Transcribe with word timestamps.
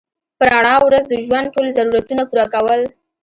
په 0.37 0.43
رڼا 0.51 0.75
ورځ 0.85 1.03
د 1.09 1.13
ژوند 1.25 1.51
ټول 1.55 1.67
ضرورتونه 1.77 2.23
پوره 2.29 2.45
کول 2.53 2.81